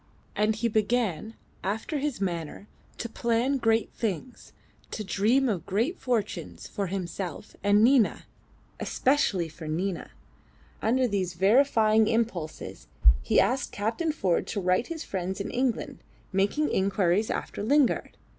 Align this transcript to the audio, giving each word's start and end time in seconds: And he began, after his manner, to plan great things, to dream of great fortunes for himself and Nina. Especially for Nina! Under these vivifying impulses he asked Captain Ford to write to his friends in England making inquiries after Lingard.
And 0.35 0.55
he 0.55 0.67
began, 0.67 1.35
after 1.63 1.99
his 1.99 2.19
manner, 2.19 2.67
to 2.97 3.07
plan 3.07 3.57
great 3.57 3.91
things, 3.91 4.51
to 4.89 5.03
dream 5.03 5.47
of 5.47 5.67
great 5.67 5.99
fortunes 5.99 6.65
for 6.67 6.87
himself 6.87 7.55
and 7.63 7.83
Nina. 7.83 8.25
Especially 8.79 9.47
for 9.47 9.67
Nina! 9.67 10.09
Under 10.81 11.07
these 11.07 11.35
vivifying 11.35 12.07
impulses 12.07 12.87
he 13.21 13.39
asked 13.39 13.71
Captain 13.71 14.11
Ford 14.11 14.47
to 14.47 14.59
write 14.59 14.85
to 14.85 14.93
his 14.95 15.03
friends 15.03 15.39
in 15.39 15.51
England 15.51 15.99
making 16.33 16.71
inquiries 16.71 17.29
after 17.29 17.61
Lingard. 17.61 18.17